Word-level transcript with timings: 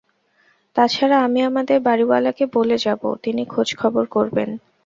তা 0.75 0.83
ছাড়া 0.87 1.17
আমি 1.23 1.39
আমাদের 1.43 1.77
বাড়িওয়ালাকে 1.79 2.43
বলে 2.55 2.77
যাব, 2.77 3.01
তিনি 3.23 3.41
খোঁজ 3.45 3.69
খবর 3.77 4.03
করবেন। 4.07 4.49